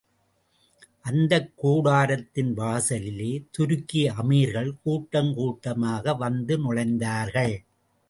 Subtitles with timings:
[1.01, 7.55] அந்தக் கூடாரத்தின் வாசலிலே துருக்கி அமீர்கள் கூட்டங் கூட்டமாக வந்து நுழைந்தார்கள்.